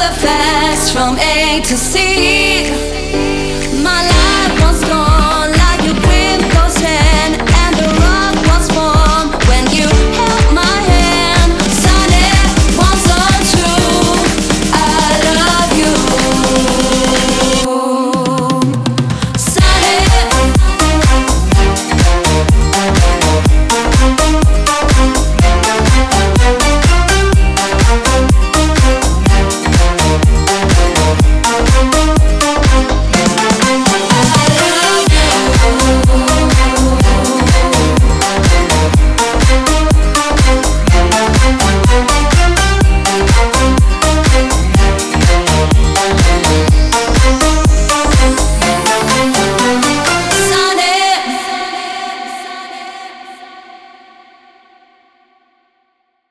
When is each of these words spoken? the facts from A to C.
the 0.00 0.14
facts 0.14 0.90
from 0.90 1.18
A 1.18 1.60
to 1.60 1.76
C. 1.76 2.99